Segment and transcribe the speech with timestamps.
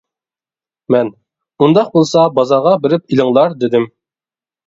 [0.95, 1.09] مەن:
[1.65, 3.87] ئۇنداق بولسا بازارغا بېرىپ ئېلىڭلار، دېدىم.